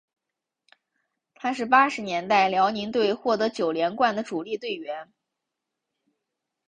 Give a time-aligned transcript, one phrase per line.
[1.35, 5.13] 他是八十年代辽宁队获得九连冠的主力队员。